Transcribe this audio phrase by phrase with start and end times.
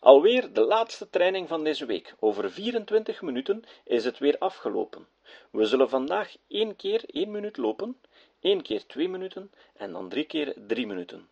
[0.00, 2.14] Alweer de laatste training van deze week.
[2.18, 5.06] Over 24 minuten is het weer afgelopen.
[5.50, 7.96] We zullen vandaag één keer één minuut lopen,
[8.40, 11.28] één keer twee minuten en dan drie keer drie minuten.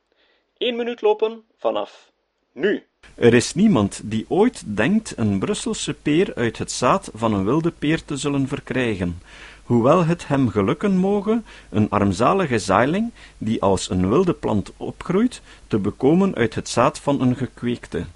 [0.59, 2.13] Eén minuut lopen vanaf
[2.53, 2.87] nu.
[3.15, 7.71] Er is niemand die ooit denkt een Brusselse peer uit het zaad van een wilde
[7.71, 9.23] peer te zullen verkrijgen,
[9.65, 15.79] hoewel het hem gelukken moge een armzalige zaailing, die als een wilde plant opgroeit, te
[15.79, 18.07] bekomen uit het zaad van een gekweekte.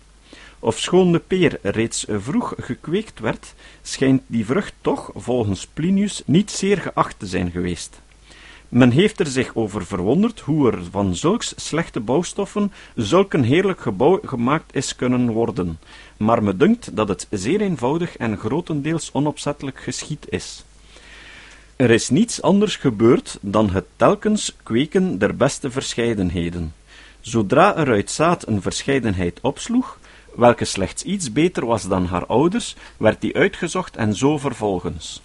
[0.65, 6.79] Ofschoon de peer reeds vroeg gekweekt werd, schijnt die vrucht toch, volgens Plinius, niet zeer
[6.79, 8.01] geacht te zijn geweest.
[8.69, 13.81] Men heeft er zich over verwonderd hoe er van zulks slechte bouwstoffen zulk een heerlijk
[13.81, 15.79] gebouw gemaakt is kunnen worden,
[16.17, 20.65] maar me dunkt dat het zeer eenvoudig en grotendeels onopzettelijk geschied is.
[21.77, 26.75] Er is niets anders gebeurd dan het telkens kweken der beste verscheidenheden.
[27.21, 29.99] Zodra er uit zaad een verscheidenheid opsloeg,
[30.35, 35.23] welke slechts iets beter was dan haar ouders, werd die uitgezocht en zo vervolgens.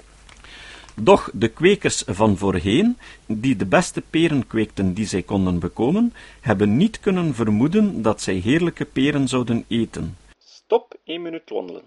[0.96, 6.78] Doch de kwekers van voorheen, die de beste peren kweekten die zij konden bekomen, hebben
[6.78, 10.18] niet kunnen vermoeden dat zij heerlijke peren zouden eten.
[10.40, 11.82] Stop één minuut wandelen.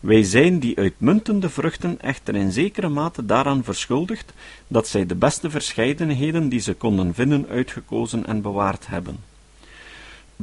[0.00, 4.32] Wij zijn die uitmuntende vruchten echter in zekere mate daaraan verschuldigd
[4.68, 9.31] dat zij de beste verscheidenheden die ze konden vinden uitgekozen en bewaard hebben.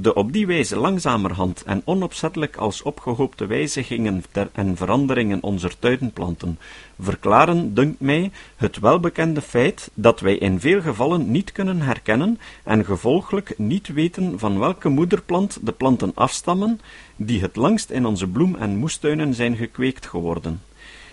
[0.01, 6.59] De op die wijze langzamerhand en onopzettelijk als opgehoopte wijzigingen en veranderingen onze tuinplanten
[6.99, 12.85] verklaren, dunkt mij, het welbekende feit dat wij in veel gevallen niet kunnen herkennen en
[12.85, 16.79] gevolglijk niet weten van welke moederplant de planten afstammen
[17.15, 20.61] die het langst in onze bloem- en moestuinen zijn gekweekt geworden.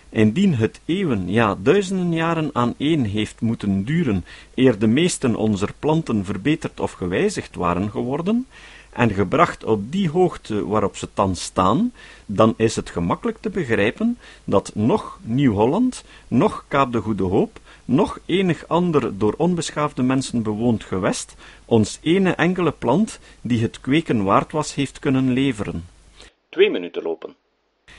[0.09, 5.69] Indien het eeuwen, ja duizenden jaren aan één heeft moeten duren, eer de meesten onze
[5.79, 8.47] planten verbeterd of gewijzigd waren geworden,
[8.97, 11.92] en gebracht op die hoogte waarop ze thans staan,
[12.27, 18.19] dan is het gemakkelijk te begrijpen dat nog Nieuw-Holland, nog Kaap de Goede Hoop, nog
[18.27, 21.34] enig ander door onbeschaafde mensen bewoond gewest,
[21.64, 25.84] ons ene enkele plant die het kweken waard was, heeft kunnen leveren.
[26.48, 27.34] Twee minuten lopen.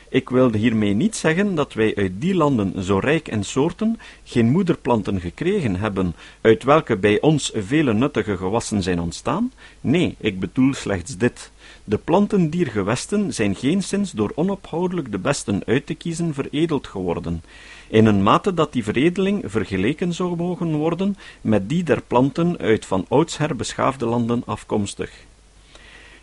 [0.09, 4.49] Ik wilde hiermee niet zeggen dat wij uit die landen zo rijk in soorten geen
[4.49, 9.51] moederplanten gekregen hebben, uit welke bij ons vele nuttige gewassen zijn ontstaan.
[9.81, 11.51] Nee, ik bedoel slechts dit.
[11.83, 17.43] De planten dier gewesten zijn geenszins door onophoudelijk de besten uit te kiezen veredeld geworden,
[17.87, 22.85] in een mate dat die veredeling vergeleken zou mogen worden met die der planten uit
[22.85, 25.26] van oudsher beschaafde landen afkomstig.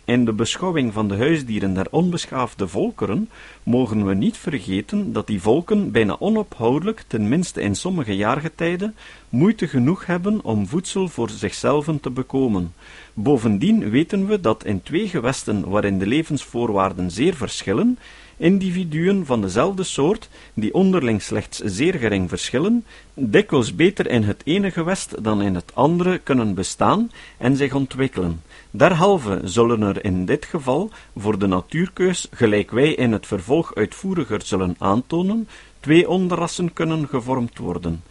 [0.05, 3.29] In de beschouwing van de huisdieren der onbeschaafde volkeren
[3.63, 8.95] mogen we niet vergeten dat die volken bijna onophoudelijk, tenminste in sommige jaargetijden,
[9.29, 12.73] moeite genoeg hebben om voedsel voor zichzelven te bekomen.
[13.13, 17.97] Bovendien weten we dat in twee gewesten waarin de levensvoorwaarden zeer verschillen,
[18.37, 24.71] individuen van dezelfde soort, die onderling slechts zeer gering verschillen, dikwijls beter in het ene
[24.71, 28.41] gewest dan in het andere kunnen bestaan en zich ontwikkelen.
[28.71, 34.41] Derhalve zullen er in dit geval voor de natuurkeus, gelijk wij in het vervolg uitvoeriger
[34.41, 35.47] zullen aantonen,
[35.79, 38.03] twee onderrassen kunnen gevormd worden.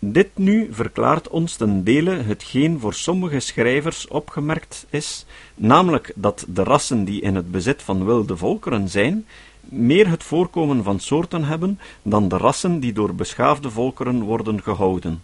[0.00, 6.62] Dit nu verklaart ons ten dele hetgeen voor sommige schrijvers opgemerkt is, namelijk dat de
[6.62, 9.26] rassen die in het bezit van wilde volkeren zijn,
[9.70, 15.22] meer het voorkomen van soorten hebben dan de rassen die door beschaafde volkeren worden gehouden.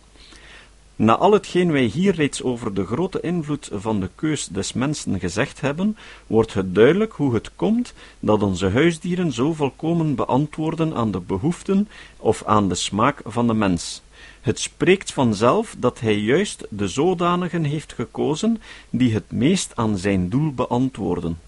[0.97, 5.21] Na al hetgeen wij hier reeds over de grote invloed van de keus des mensen
[5.21, 5.97] gezegd hebben,
[6.27, 11.89] wordt het duidelijk hoe het komt dat onze huisdieren zo volkomen beantwoorden aan de behoeften
[12.17, 14.03] of aan de smaak van de mens.
[14.41, 20.29] Het spreekt vanzelf dat hij juist de zodanigen heeft gekozen die het meest aan zijn
[20.29, 21.39] doel beantwoorden.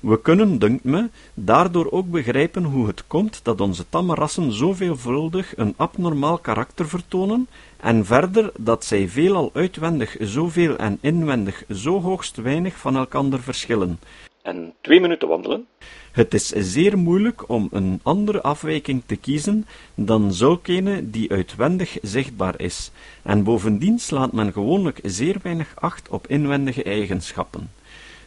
[0.00, 4.72] We kunnen, dunkt me, daardoor ook begrijpen hoe het komt dat onze tamme rassen zo
[4.72, 12.00] veelvuldig een abnormaal karakter vertonen, en verder dat zij veelal uitwendig zoveel en inwendig zo
[12.00, 13.98] hoogst weinig van elkander verschillen.
[14.42, 15.66] En twee minuten wandelen.
[16.12, 22.60] Het is zeer moeilijk om een andere afwijking te kiezen dan zulkene die uitwendig zichtbaar
[22.60, 22.90] is,
[23.22, 27.77] en bovendien slaat men gewoonlijk zeer weinig acht op inwendige eigenschappen.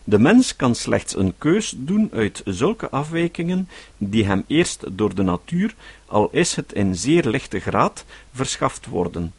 [0.03, 5.23] De mens kan slechts een keus doen uit zulke afwijkingen die hem eerst door de
[5.23, 5.75] natuur,
[6.05, 9.33] al is het in zeer lichte graad, verschaft worden.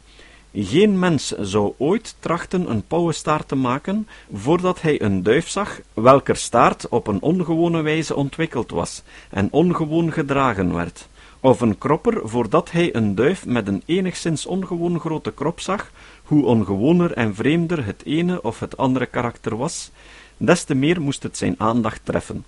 [0.53, 6.35] Geen mens zou ooit trachten een pauwenstaart te maken, voordat hij een duif zag, welker
[6.35, 11.07] staart op een ongewone wijze ontwikkeld was en ongewoon gedragen werd,
[11.39, 15.91] of een kropper voordat hij een duif met een enigszins ongewoon grote krop zag,
[16.23, 19.91] hoe ongewoner en vreemder het ene of het andere karakter was,
[20.37, 22.45] des te meer moest het zijn aandacht treffen.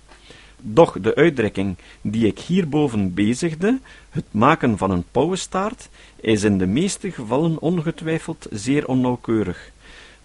[0.60, 3.78] Doch de uitdrukking die ik hierboven bezigde,
[4.10, 5.88] het maken van een pauwenstaart,
[6.20, 9.70] is in de meeste gevallen ongetwijfeld zeer onnauwkeurig.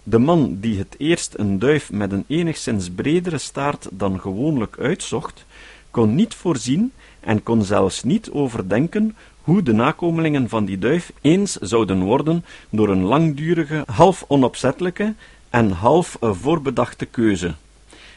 [0.02, 5.44] De man die het eerst een duif met een enigszins bredere staart dan gewoonlijk uitzocht,
[5.90, 11.56] kon niet voorzien en kon zelfs niet overdenken hoe de nakomelingen van die duif eens
[11.56, 15.14] zouden worden door een langdurige, half onopzettelijke
[15.52, 17.54] en half voorbedachte keuze.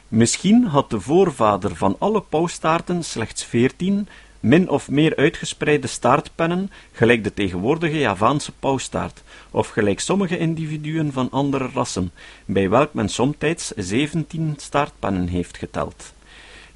[0.07, 4.07] Misschien had de voorvader van alle pauwstaarten slechts veertien,
[4.39, 11.31] min of meer uitgespreide staartpennen, gelijk de tegenwoordige Javaanse pauwstaart, of gelijk sommige individuen van
[11.31, 12.11] andere rassen,
[12.45, 16.13] bij welk men somtijds zeventien staartpennen heeft geteld.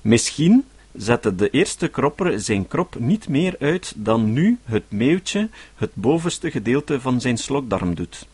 [0.01, 5.91] Misschien zette de eerste kropper zijn krop niet meer uit dan nu het meeuwtje het
[5.93, 8.27] bovenste gedeelte van zijn slokdarm doet.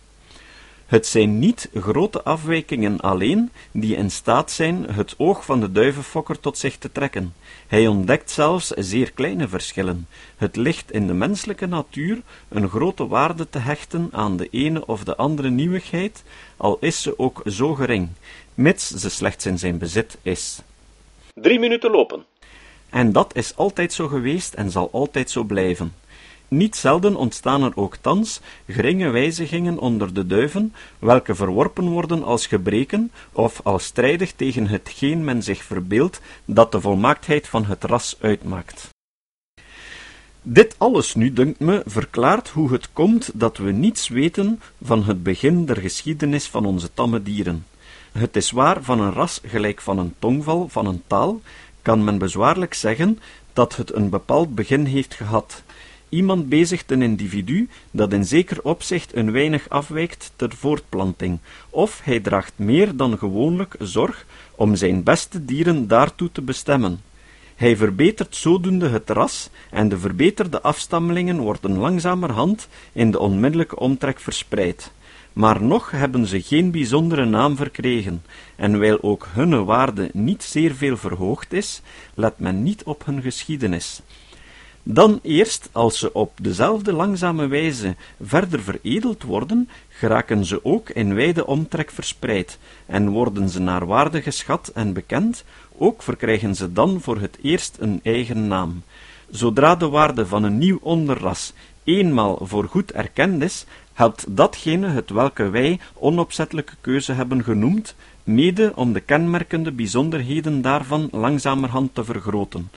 [0.96, 6.40] Het zijn niet grote afwijkingen alleen die in staat zijn het oog van de duivenfokker
[6.40, 7.34] tot zich te trekken.
[7.68, 10.08] Hij ontdekt zelfs zeer kleine verschillen.
[10.38, 15.04] Het ligt in de menselijke natuur een grote waarde te hechten aan de ene of
[15.04, 16.24] de andere nieuwigheid,
[16.58, 18.10] al is ze ook zo gering,
[18.54, 20.60] mits ze slechts in zijn bezit is.
[21.34, 22.26] Drie minuten lopen.
[22.90, 25.94] En dat is altijd zo geweest en zal altijd zo blijven.
[26.48, 32.48] Niet zelden ontstaan er ook thans geringe wijzigingen onder de duiven, welke verworpen worden als
[32.48, 38.16] gebreken of als strijdig tegen hetgeen men zich verbeeldt dat de volmaaktheid van het ras
[38.20, 38.90] uitmaakt.
[40.42, 45.24] Dit alles nu, dunkt me, verklaart hoe het komt dat we niets weten van het
[45.24, 47.66] begin der geschiedenis van onze tamme dieren.
[48.12, 51.42] Het is waar van een ras gelijk van een tongval, van een taal,
[51.82, 53.20] kan men bezwaarlijk zeggen
[53.54, 55.64] dat het een bepaald begin heeft gehad.
[56.10, 62.19] Iemand bezigt een individu dat in zeker opzicht een weinig afwijkt ter voortplanting, of hij
[62.19, 64.25] draagt meer dan gewoonlijk zorg
[64.56, 67.02] om zijn beste dieren daartoe te bestemmen.
[67.56, 74.19] Hij verbetert zodoende het ras, en de verbeterde afstammelingen worden langzamerhand in de onmiddellijke omtrek
[74.19, 74.92] verspreid
[75.36, 78.24] maar nog hebben ze geen bijzondere naam verkregen,
[78.56, 81.81] en wijl ook hunne waarde niet zeer veel verhoogd is,
[82.13, 84.01] let men niet op hun geschiedenis.
[84.88, 91.14] Dan eerst, als ze op dezelfde langzame wijze verder veredeld worden, geraken ze ook in
[91.14, 95.44] wijde omtrek verspreid, en worden ze naar waarde geschat en bekend,
[95.78, 98.84] ook verkrijgen ze dan voor het eerst een eigen naam.
[99.30, 101.54] Zodra de waarde van een nieuw onderras
[101.84, 108.72] eenmaal voor goed erkend is, helpt datgene het welke wij onopzettelijke keuze hebben genoemd, mede
[108.76, 112.70] om de kenmerkende bijzonderheden daarvan langzamerhand te vergroten.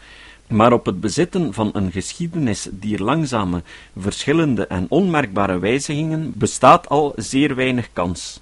[0.48, 3.62] Maar op het bezitten van een geschiedenis die langzame,
[3.98, 8.40] verschillende en onmerkbare wijzigingen bestaat al zeer weinig kans.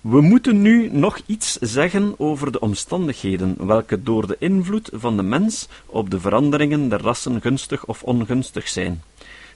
[0.00, 5.22] We moeten nu nog iets zeggen over de omstandigheden welke door de invloed van de
[5.22, 9.02] mens op de veranderingen der rassen gunstig of ongunstig zijn.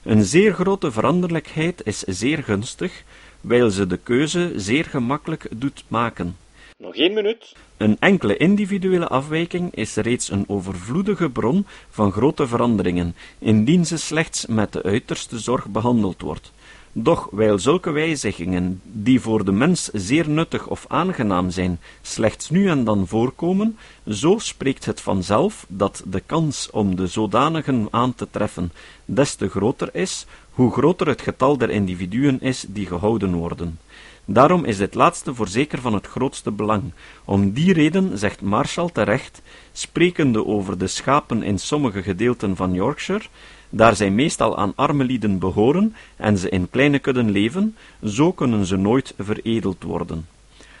[0.03, 3.03] Een zeer grote veranderlijkheid is zeer gunstig,
[3.41, 6.35] wijl ze de keuze zeer gemakkelijk doet maken.
[6.77, 7.55] Nog één minuut.
[7.77, 14.45] Een enkele individuele afwijking is reeds een overvloedige bron van grote veranderingen, indien ze slechts
[14.45, 16.51] met de uiterste zorg behandeld wordt.
[16.91, 22.69] Doch wijl zulke wijzigingen, die voor de mens zeer nuttig of aangenaam zijn, slechts nu
[22.69, 23.77] en dan voorkomen,
[24.09, 28.71] zo spreekt het vanzelf dat de kans om de zodanigen aan te treffen
[29.05, 33.79] des te groter is, hoe groter het getal der individuen is die gehouden worden.
[34.25, 36.83] Daarom is dit laatste voorzeker van het grootste belang.
[37.25, 39.41] Om die reden zegt Marshall terecht,
[39.71, 43.25] sprekende over de schapen in sommige gedeelten van Yorkshire,
[43.69, 48.65] daar zij meestal aan arme lieden behoren en ze in kleine kudden leven, zo kunnen
[48.65, 50.27] ze nooit veredeld worden.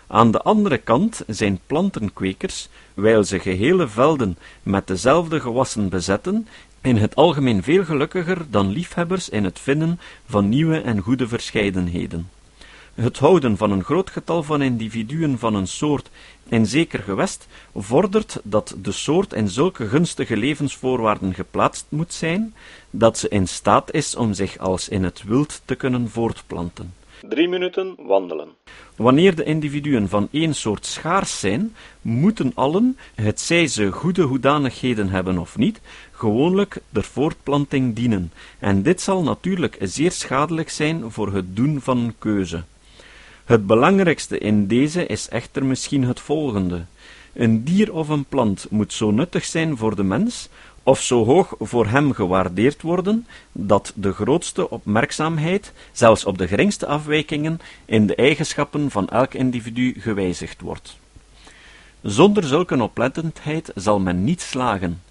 [0.07, 6.47] Aan de andere kant zijn plantenkwekers, wijl ze gehele velden met dezelfde gewassen bezetten,
[6.81, 12.29] in het algemeen veel gelukkiger dan liefhebbers in het vinden van nieuwe en goede verscheidenheden.
[12.95, 16.09] Het houden van een groot getal van individuen van een soort
[16.49, 22.53] in zeker gewest vordert dat de soort in zulke gunstige levensvoorwaarden geplaatst moet zijn,
[22.89, 26.93] dat ze in staat is om zich als in het wild te kunnen voortplanten.
[27.29, 28.47] Drie minuten wandelen.
[28.95, 35.09] Wanneer de individuen van één soort schaars zijn, moeten allen, het zij ze goede hoedanigheden
[35.09, 41.33] hebben of niet, gewoonlijk de voortplanting dienen, en dit zal natuurlijk zeer schadelijk zijn voor
[41.33, 42.63] het doen van een keuze.
[43.45, 46.85] Het belangrijkste in deze is echter misschien het volgende.
[47.33, 50.49] Een dier of een plant moet zo nuttig zijn voor de mens,
[50.83, 56.85] of zo hoog voor hem gewaardeerd worden, dat de grootste opmerkzaamheid, zelfs op de geringste
[56.85, 60.97] afwijkingen, in de eigenschappen van elk individu gewijzigd wordt.
[62.01, 65.01] Zonder zulke oplettendheid zal men niet slagen.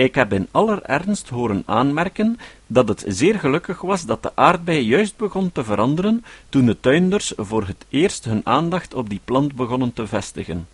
[0.00, 4.80] Ik heb in aller ernst horen aanmerken dat het zeer gelukkig was dat de aardbei
[4.80, 9.54] juist begon te veranderen toen de tuinders voor het eerst hun aandacht op die plant
[9.54, 10.68] begonnen te vestigen.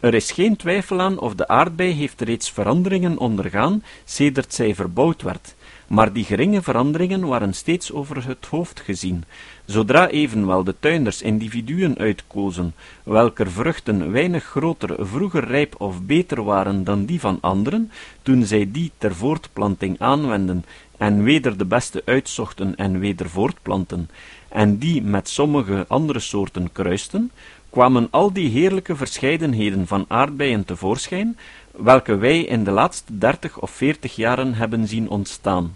[0.00, 5.22] Er is geen twijfel aan of de aardbei heeft reeds veranderingen ondergaan sedert zij verbouwd
[5.22, 5.54] werd,
[5.86, 9.24] maar die geringe veranderingen waren steeds over het hoofd gezien.
[9.66, 16.84] Zodra evenwel de tuinders individuen uitkozen, welker vruchten weinig groter, vroeger rijp of beter waren
[16.84, 17.90] dan die van anderen,
[18.22, 20.64] toen zij die ter voortplanting aanwenden
[20.96, 24.10] en weder de beste uitzochten en weder voortplanten,
[24.48, 27.30] en die met sommige andere soorten kruisten,
[27.70, 31.38] kwamen al die heerlijke verscheidenheden van aardbeien tevoorschijn,
[31.70, 35.74] welke wij in de laatste dertig of veertig jaren hebben zien ontstaan.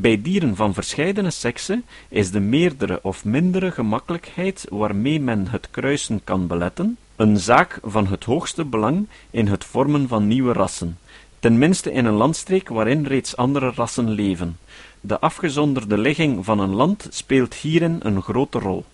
[0.00, 6.20] Bij dieren van verscheidene seksen is de meerdere of mindere gemakkelijkheid waarmee men het kruisen
[6.24, 10.98] kan beletten, een zaak van het hoogste belang in het vormen van nieuwe rassen,
[11.38, 14.58] tenminste in een landstreek waarin reeds andere rassen leven.
[15.00, 18.84] De afgezonderde ligging van een land speelt hierin een grote rol.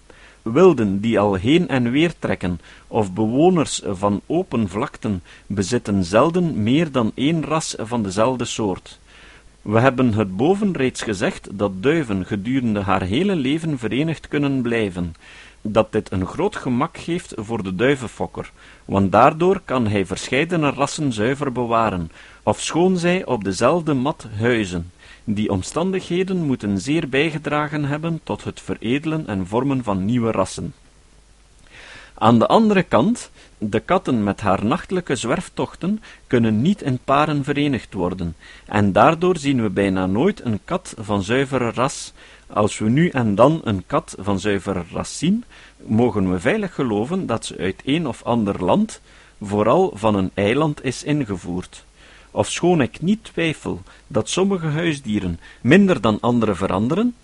[0.42, 6.92] Wilden die al heen en weer trekken, of bewoners van open vlakten, bezitten zelden meer
[6.92, 8.98] dan één ras van dezelfde soort.
[9.64, 15.14] We hebben het boven reeds gezegd dat duiven gedurende haar hele leven verenigd kunnen blijven,
[15.60, 18.52] dat dit een groot gemak geeft voor de duivenfokker,
[18.84, 22.10] want daardoor kan hij verscheidene rassen zuiver bewaren,
[22.42, 24.90] ofschoon zij op dezelfde mat huizen.
[25.24, 30.74] Die omstandigheden moeten zeer bijgedragen hebben tot het veredelen en vormen van nieuwe rassen.
[32.14, 37.94] Aan de andere kant, de katten met haar nachtelijke zwerftochten kunnen niet in paren verenigd
[37.94, 42.12] worden, en daardoor zien we bijna nooit een kat van zuivere ras.
[42.46, 45.44] Als we nu en dan een kat van zuivere ras zien,
[45.86, 49.00] mogen we veilig geloven dat ze uit een of ander land,
[49.42, 51.84] vooral van een eiland, is ingevoerd.
[52.30, 57.14] Ofschoon ik niet twijfel dat sommige huisdieren minder dan andere veranderen,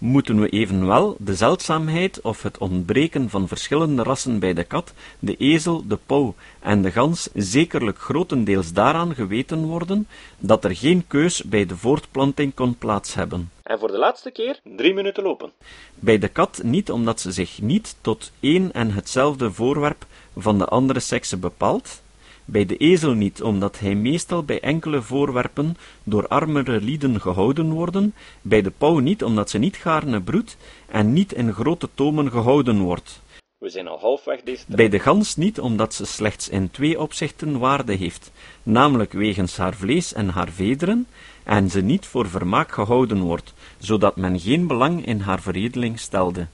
[0.00, 5.36] moeten we evenwel de zeldzaamheid of het ontbreken van verschillende rassen bij de kat, de
[5.36, 11.42] ezel, de pauw en de gans zekerlijk grotendeels daaraan geweten worden dat er geen keus
[11.42, 13.50] bij de voortplanting kon plaats hebben.
[13.62, 15.50] En voor de laatste keer drie minuten lopen.
[15.94, 20.66] Bij de kat niet omdat ze zich niet tot één en hetzelfde voorwerp van de
[20.66, 22.02] andere sekse bepaalt,
[22.50, 28.14] bij de ezel niet, omdat hij meestal bij enkele voorwerpen door armere lieden gehouden worden,
[28.42, 32.80] bij de pauw niet, omdat ze niet gaarne broedt en niet in grote tomen gehouden
[32.80, 33.22] wordt.
[33.58, 37.58] We zijn al halfweg deze Bij de gans niet, omdat ze slechts in twee opzichten
[37.58, 41.06] waarde heeft, namelijk wegens haar vlees en haar vederen,
[41.44, 46.46] en ze niet voor vermaak gehouden wordt, zodat men geen belang in haar veredeling stelde.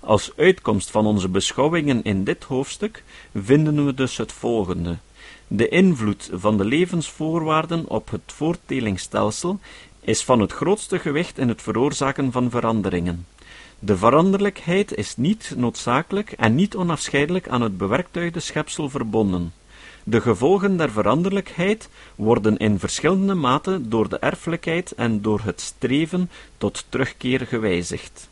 [0.00, 3.04] Als uitkomst van onze beschouwingen in dit hoofdstuk
[3.34, 4.96] vinden we dus het volgende.
[5.46, 9.58] De invloed van de levensvoorwaarden op het voortdelingsstelsel
[10.00, 13.26] is van het grootste gewicht in het veroorzaken van veranderingen.
[13.78, 19.52] De veranderlijkheid is niet noodzakelijk en niet onafscheidelijk aan het bewerktuigde schepsel verbonden.
[20.04, 26.30] De gevolgen der veranderlijkheid worden in verschillende mate door de erfelijkheid en door het streven
[26.58, 28.29] tot terugkeer gewijzigd.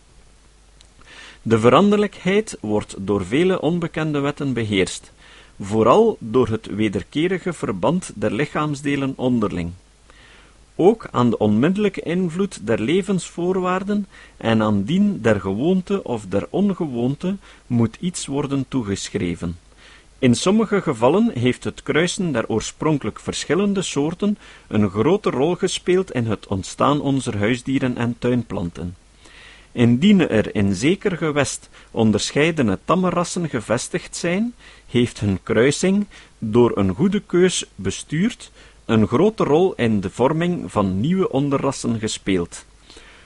[1.43, 5.13] De veranderlijkheid wordt door vele onbekende wetten beheerst,
[5.61, 9.73] vooral door het wederkerige verband der lichaamsdelen onderling.
[10.75, 17.37] Ook aan de onmiddellijke invloed der levensvoorwaarden en aan dien der gewoonte of der ongewoonte
[17.67, 19.57] moet iets worden toegeschreven.
[20.19, 26.27] In sommige gevallen heeft het kruisen der oorspronkelijk verschillende soorten een grote rol gespeeld in
[26.27, 28.97] het ontstaan onze huisdieren en tuinplanten.
[29.79, 34.55] Indien er in zeker gewest onderscheidene tamme rassen gevestigd zijn,
[34.87, 36.07] heeft hun kruising,
[36.39, 38.51] door een goede keus bestuurd,
[38.85, 42.65] een grote rol in de vorming van nieuwe onderrassen gespeeld.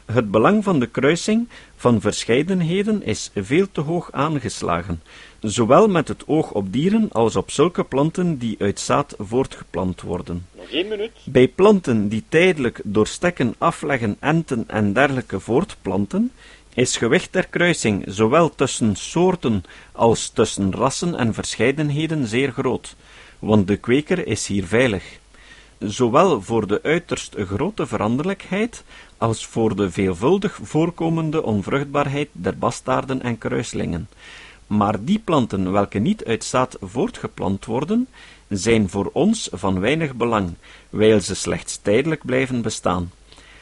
[0.04, 5.02] Het belang van de kruising van verscheidenheden is veel te hoog aangeslagen,
[5.42, 10.46] zowel met het oog op dieren als op zulke planten die uit zaad voortgeplant worden.
[11.24, 16.32] Bij planten die tijdelijk door stekken, afleggen, enten en dergelijke voortplanten,
[16.74, 22.96] is gewicht der kruising zowel tussen soorten als tussen rassen en verscheidenheden zeer groot,
[23.38, 25.04] want de kweker is hier veilig,
[25.78, 28.84] zowel voor de uiterst grote veranderlijkheid
[29.18, 34.08] als voor de veelvuldig voorkomende onvruchtbaarheid der bastaarden en kruislingen.
[34.76, 38.08] Maar die planten welke niet uit zaad voortgeplant worden,
[38.48, 40.54] zijn voor ons van weinig belang,
[40.90, 43.10] wijl ze slechts tijdelijk blijven bestaan.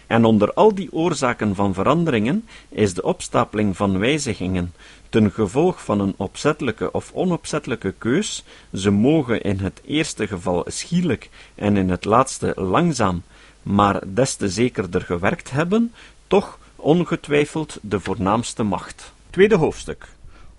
[0.07, 4.75] En onder al die oorzaken van veranderingen is de opstapeling van wijzigingen
[5.09, 11.31] ten gevolg van een opzettelijke of onopzettelijke keus, ze mogen in het eerste geval schielijk
[11.55, 13.23] en in het laatste langzaam,
[13.63, 15.93] maar des te zekerder gewerkt hebben,
[16.27, 19.13] toch ongetwijfeld de voornaamste macht.
[19.31, 20.09] Tweede hoofdstuk.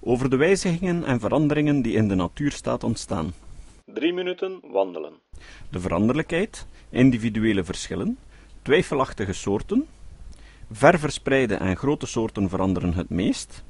[0.04, 3.34] Over de wijzigingen en veranderingen die in de natuurstaat ontstaan.
[3.86, 5.14] Drie minuten wandelen.
[5.70, 8.18] De veranderlijkheid, individuele verschillen,
[8.62, 9.88] twijfelachtige soorten,
[10.72, 13.64] ver verspreide en grote soorten veranderen het meest,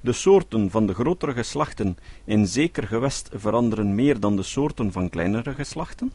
[0.00, 5.10] de soorten van de grotere geslachten in zeker gewest veranderen meer dan de soorten van
[5.10, 6.12] kleinere geslachten.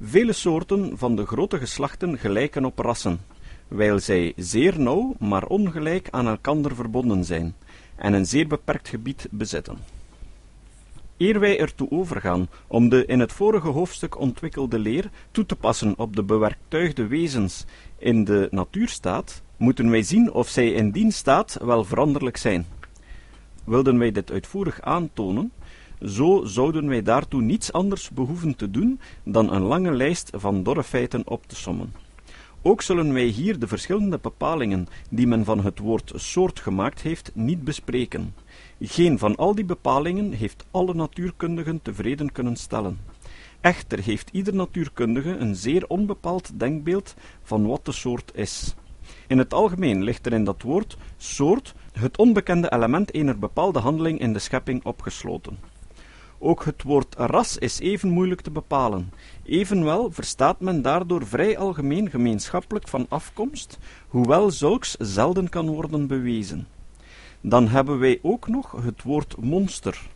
[0.00, 3.20] Vele soorten van de grote geslachten gelijken op rassen,
[3.68, 7.54] wijl zij zeer nauw, maar ongelijk aan elkander verbonden zijn
[8.02, 9.78] en een zeer beperkt gebied bezitten.
[11.16, 15.98] Eer wij ertoe overgaan om de in het vorige hoofdstuk ontwikkelde leer toe te passen
[15.98, 17.64] op de bewerktuigde wezens
[17.98, 22.66] in de natuurstaat, moeten wij zien of zij in die staat wel veranderlijk zijn.
[23.64, 25.52] Wilden wij dit uitvoerig aantonen,
[26.04, 30.84] zo zouden wij daartoe niets anders behoeven te doen dan een lange lijst van dorre
[30.84, 32.01] feiten op te sommen.
[32.64, 37.30] Ook zullen wij hier de verschillende bepalingen die men van het woord soort gemaakt heeft,
[37.34, 38.34] niet bespreken.
[38.80, 42.98] Geen van al die bepalingen heeft alle natuurkundigen tevreden kunnen stellen.
[43.60, 48.74] Echter heeft ieder natuurkundige een zeer onbepaald denkbeeld van wat de soort is.
[49.26, 54.20] In het algemeen ligt er in dat woord soort het onbekende element ener bepaalde handeling
[54.20, 55.71] in de schepping opgesloten.
[56.44, 59.12] Ook het woord ras is even moeilijk te bepalen.
[59.44, 66.66] Evenwel verstaat men daardoor vrij algemeen gemeenschappelijk van afkomst, hoewel zulks zelden kan worden bewezen.
[67.40, 70.08] Dan hebben wij ook nog het woord monster.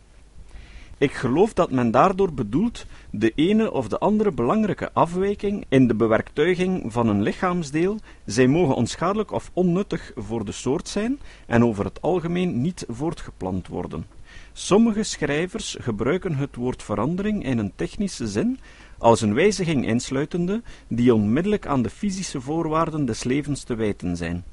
[0.97, 5.95] Ik geloof dat men daardoor bedoelt de ene of de andere belangrijke afwijking in de
[5.95, 11.85] bewerktuiging van een lichaamsdeel, zij mogen onschadelijk of onnuttig voor de soort zijn en over
[11.85, 14.16] het algemeen niet voortgeplant worden.
[14.59, 18.59] Sommige schrijvers gebruiken het woord verandering in een technische zin
[18.97, 24.43] als een wijziging insluitende die onmiddellijk aan de fysische voorwaarden des levens te wijten zijn.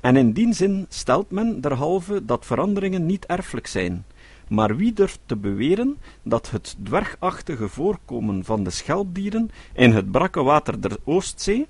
[0.00, 4.04] En in die zin stelt men derhalve dat veranderingen niet erfelijk zijn.
[4.48, 10.42] Maar wie durft te beweren dat het dwergachtige voorkomen van de schelpdieren in het brakke
[10.42, 11.66] water der Oostzee,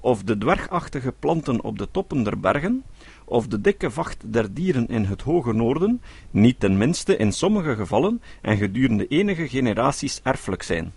[0.00, 2.84] of de dwergachtige planten op de toppen der bergen,
[3.28, 7.74] of de dikke vacht der dieren in het hoge noorden, niet ten minste in sommige
[7.74, 10.92] gevallen en gedurende enige generaties erfelijk zijn.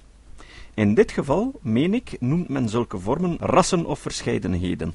[0.74, 4.94] In dit geval, meen ik, noemt men zulke vormen rassen of verscheidenheden.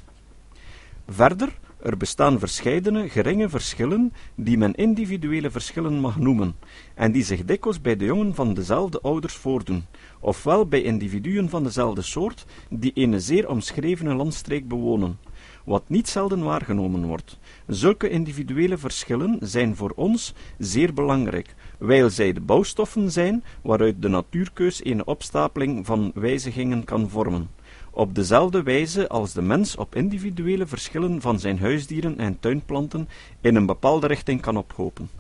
[1.09, 6.57] Verder er bestaan verscheidene geringe verschillen die men individuele verschillen mag noemen,
[6.95, 9.85] en die zich dikwijls bij de jongen van dezelfde ouders voordoen,
[10.21, 15.19] ofwel bij individuen van dezelfde soort die een zeer omschrevene landstreek bewonen,
[15.65, 17.39] wat niet zelden waargenomen wordt.
[17.67, 24.09] Zulke individuele verschillen zijn voor ons zeer belangrijk, wijl zij de bouwstoffen zijn waaruit de
[24.09, 27.49] natuurkeus een opstapeling van wijzigingen kan vormen
[27.95, 33.09] op dezelfde wijze als de mens op individuele verschillen van zijn huisdieren en tuinplanten
[33.41, 35.11] in een bepaalde richting kan ophopen.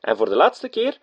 [0.00, 0.98] En voor de laatste keer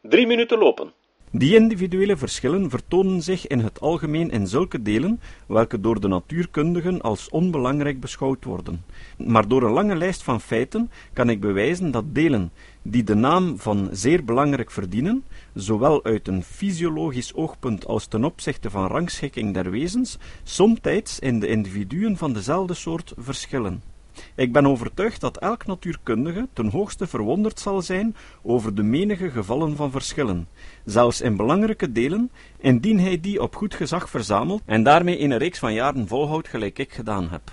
[0.00, 0.92] drie minuten lopen.
[1.36, 7.00] Die individuele verschillen vertonen zich in het algemeen in zulke delen, welke door de natuurkundigen
[7.00, 8.84] als onbelangrijk beschouwd worden.
[9.16, 12.50] Maar door een lange lijst van feiten kan ik bewijzen dat delen
[12.82, 18.70] die de naam van zeer belangrijk verdienen, zowel uit een fysiologisch oogpunt als ten opzichte
[18.70, 23.93] van rangschikking der wezens, somtijds in de individuen van dezelfde soort verschillen.
[24.34, 29.76] Ik ben overtuigd dat elk natuurkundige ten hoogste verwonderd zal zijn over de menige gevallen
[29.76, 30.48] van verschillen,
[30.84, 35.38] zelfs in belangrijke delen, indien hij die op goed gezag verzamelt en daarmee in een
[35.38, 37.52] reeks van jaren volhoudt gelijk ik gedaan heb.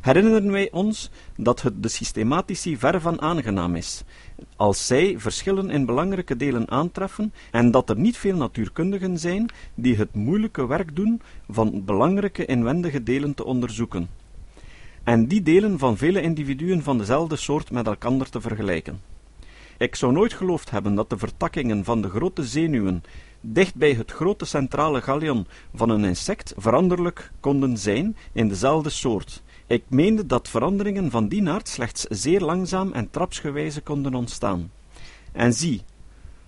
[0.00, 4.04] Herinneren wij ons dat het de systematici ver van aangenaam is,
[4.56, 9.96] als zij verschillen in belangrijke delen aantreffen, en dat er niet veel natuurkundigen zijn die
[9.96, 14.08] het moeilijke werk doen van belangrijke inwendige delen te onderzoeken
[15.06, 19.00] en die delen van vele individuen van dezelfde soort met elkander te vergelijken.
[19.78, 23.02] Ik zou nooit geloofd hebben dat de vertakkingen van de grote zenuwen
[23.40, 29.42] dicht bij het grote centrale gallion van een insect veranderlijk konden zijn in dezelfde soort.
[29.66, 34.70] Ik meende dat veranderingen van die aard slechts zeer langzaam en trapsgewijze konden ontstaan.
[35.32, 35.82] En zie,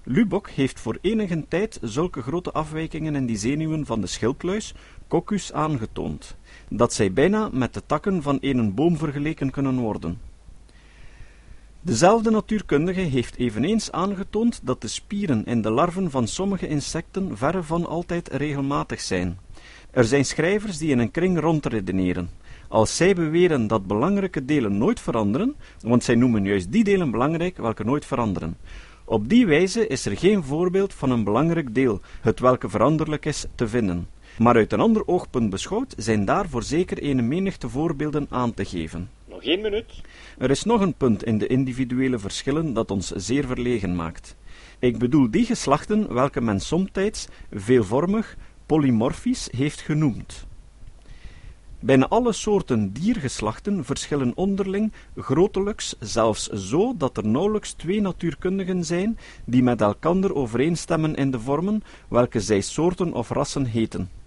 [0.02, 4.74] Lubbock heeft voor enige tijd zulke grote afwijkingen in die zenuwen van de schildluis,
[5.08, 6.36] Coccus, aangetoond
[6.70, 10.18] dat zij bijna met de takken van een boom vergeleken kunnen worden.
[11.80, 17.62] Dezelfde natuurkundige heeft eveneens aangetoond dat de spieren in de larven van sommige insecten verre
[17.62, 19.38] van altijd regelmatig zijn,
[19.90, 22.30] Er zijn schrijvers die in een kring rondredeneren.
[22.68, 27.56] Als zij beweren dat belangrijke delen nooit veranderen, want zij noemen juist die delen belangrijk
[27.56, 28.56] welke nooit veranderen.
[29.04, 33.46] Op die wijze is er geen voorbeeld van een belangrijk deel, het welke veranderlijk is,
[33.54, 34.08] te vinden.
[34.38, 39.10] Maar uit een ander oogpunt beschouwd zijn daarvoor zeker een menigte voorbeelden aan te geven.
[39.24, 40.00] Nog één minuut.
[40.38, 44.36] Er is nog een punt in de individuele verschillen dat ons zeer verlegen maakt.
[44.78, 50.46] Ik bedoel die geslachten welke men somtijds veelvormig, polymorfisch heeft genoemd.
[51.80, 59.18] Bijna alle soorten diergeslachten verschillen onderling grotelijks, zelfs zo dat er nauwelijks twee natuurkundigen zijn
[59.44, 64.17] die met elkander overeenstemmen in de vormen welke zij soorten of rassen heten.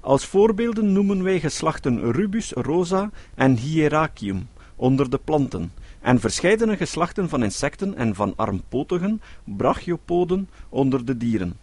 [0.00, 7.28] Als voorbeelden noemen wij geslachten Rubus rosa en Hieracium onder de planten, en verscheidene geslachten
[7.28, 11.56] van insecten en van armpotigen, brachiopoden, onder de dieren.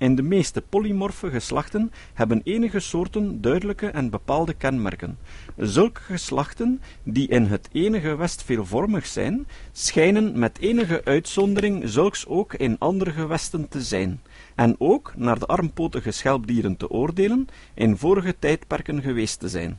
[0.00, 5.18] In de meeste polymorfe geslachten hebben enige soorten duidelijke en bepaalde kenmerken.
[5.56, 12.54] Zulke geslachten, die in het ene gewest veelvormig zijn, schijnen met enige uitzondering zulks ook
[12.54, 14.20] in andere gewesten te zijn,
[14.54, 19.78] en ook, naar de armpotige schelpdieren te oordelen, in vorige tijdperken geweest te zijn.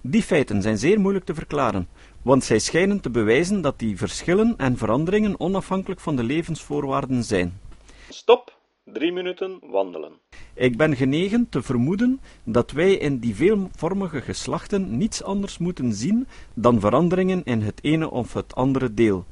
[0.00, 1.88] Die feiten zijn zeer moeilijk te verklaren,
[2.22, 7.60] want zij schijnen te bewijzen dat die verschillen en veranderingen onafhankelijk van de levensvoorwaarden zijn.
[8.08, 8.53] Stop.
[8.92, 10.12] Drie minuten wandelen.
[10.54, 16.26] Ik ben genegen te vermoeden dat wij in die veelvormige geslachten niets anders moeten zien
[16.54, 19.24] dan veranderingen in het ene of het andere deel,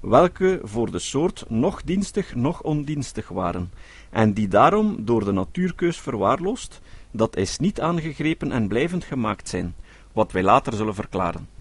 [0.00, 3.70] welke voor de soort nog dienstig nog ondienstig waren,
[4.10, 9.74] en die daarom door de natuurkeus verwaarloosd, dat is niet aangegrepen en blijvend gemaakt zijn,
[10.12, 11.59] wat wij later zullen verklaren.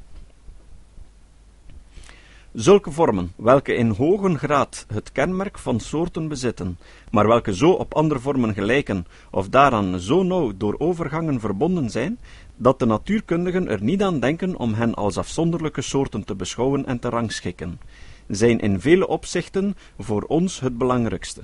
[2.54, 6.78] Zulke vormen, welke in hoge graad het kenmerk van soorten bezitten,
[7.12, 12.20] maar welke zo op andere vormen gelijken of daaraan zo nauw door overgangen verbonden zijn,
[12.56, 17.00] dat de natuurkundigen er niet aan denken om hen als afzonderlijke soorten te beschouwen en
[17.00, 17.80] te rangschikken,
[18.28, 21.42] zijn in vele opzichten voor ons het belangrijkste.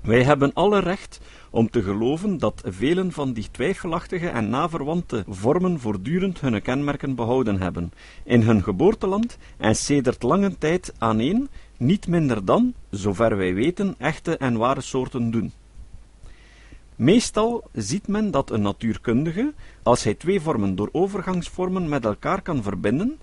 [0.00, 5.80] Wij hebben alle recht om te geloven dat velen van die twijfelachtige en naverwante vormen
[5.80, 7.92] voortdurend hun kenmerken behouden hebben,
[8.24, 14.36] in hun geboorteland en sedert lange tijd aaneen, niet minder dan, zover wij weten, echte
[14.36, 15.52] en ware soorten doen.
[16.96, 22.62] Meestal ziet men dat een natuurkundige, als hij twee vormen door overgangsvormen met elkaar kan
[22.62, 23.18] verbinden,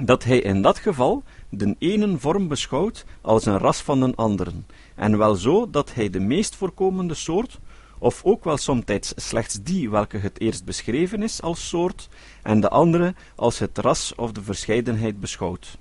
[0.00, 4.66] dat hij in dat geval de ene vorm beschouwt als een ras van een anderen,
[4.94, 7.58] en wel zo dat hij de meest voorkomende soort,
[7.98, 12.08] of ook wel somtijds slechts die welke het eerst beschreven is als soort,
[12.42, 15.78] en de andere als het ras of de verscheidenheid beschouwt.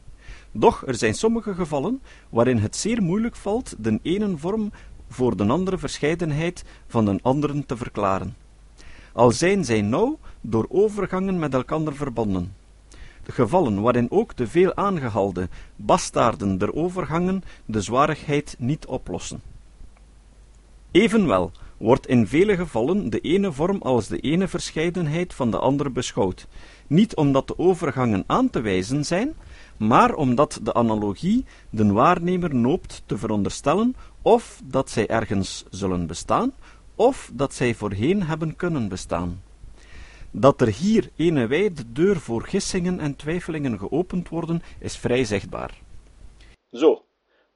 [0.52, 4.72] Doch er zijn sommige gevallen waarin het zeer moeilijk valt de ene vorm
[5.10, 8.36] voor de andere verscheidenheid van de anderen te verklaren.
[9.14, 12.61] Al zijn zij nauw door overgangen met elkander verbonden.
[13.24, 19.42] Gevallen waarin ook de veel aangehaalde bastaarden der overgangen de zwarigheid niet oplossen.
[20.92, 25.90] Evenwel wordt in vele gevallen de ene vorm als de ene verscheidenheid van de andere
[25.90, 26.48] beschouwd,
[26.88, 29.34] niet omdat de overgangen aan te wijzen zijn,
[29.78, 36.54] maar omdat de analogie de waarnemer noopt te veronderstellen of dat zij ergens zullen bestaan,
[36.96, 39.42] of dat zij voorheen hebben kunnen bestaan.
[40.32, 45.80] Dat er hier ene wijde deur voor gissingen en twijfelingen geopend worden, is vrij zichtbaar.
[46.72, 47.06] Zo,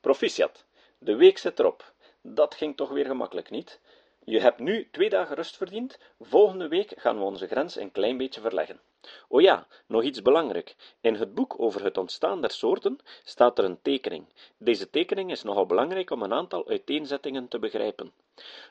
[0.01, 0.65] proficiat.
[0.97, 1.93] De week zit erop.
[2.21, 3.79] Dat ging toch weer gemakkelijk, niet?
[4.25, 5.99] Je hebt nu twee dagen rust verdiend.
[6.19, 8.79] Volgende week gaan we onze grens een klein beetje verleggen.
[9.27, 10.75] O ja, nog iets belangrijk.
[11.01, 14.25] In het boek over het ontstaan der soorten staat er een tekening.
[14.57, 18.13] Deze tekening is nogal belangrijk om een aantal uiteenzettingen te begrijpen.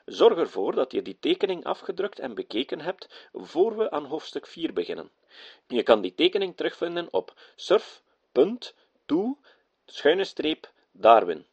[0.05, 4.73] Zorg ervoor dat je die tekening afgedrukt en bekeken hebt voor we aan hoofdstuk 4
[4.73, 5.09] beginnen.
[5.67, 9.37] Je kan die tekening terugvinden op surf.to
[9.85, 11.45] schuine streep Darwin.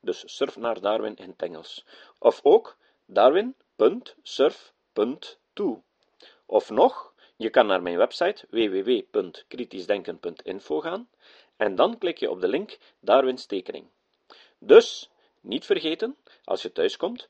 [0.00, 1.84] Dus surf naar Darwin in het Engels.
[2.18, 2.76] Of ook
[3.06, 5.82] darwin.surf.to.
[6.46, 11.08] Of nog, je kan naar mijn website www.kritischdenken.info gaan
[11.56, 13.86] en dan klik je op de link Darwins tekening.
[14.58, 17.28] Dus, niet vergeten, als je thuis komt,